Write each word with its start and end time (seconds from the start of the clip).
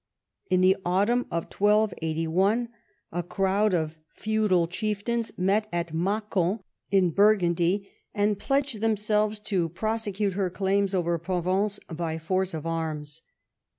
In 0.49 0.61
the 0.61 0.77
autumn 0.83 1.27
of 1.29 1.51
1281 1.53 2.69
a 3.11 3.21
crowd 3.21 3.75
of 3.75 3.99
feudal 4.15 4.65
chieftains 4.65 5.31
met 5.37 5.67
at 5.71 5.93
Macon 5.93 6.59
in 6.89 7.11
Burgundy, 7.11 7.87
and 8.11 8.39
pledged 8.39 8.81
themselves 8.81 9.39
to 9.41 9.69
prosecute 9.69 10.33
her 10.33 10.49
claims 10.49 10.95
over 10.95 11.19
Provence 11.19 11.79
by 11.87 12.17
force 12.17 12.55
of 12.55 12.65
arms. 12.65 13.21